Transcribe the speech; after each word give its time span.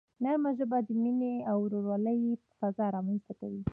نرمه 0.23 0.51
ژبه 0.57 0.77
د 0.87 0.89
مینې 1.01 1.35
او 1.49 1.57
ورورولۍ 1.65 2.19
فضا 2.59 2.85
رامنځته 2.95 3.33
کوي. 3.39 3.61